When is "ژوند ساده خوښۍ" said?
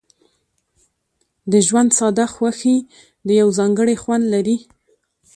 1.67-2.77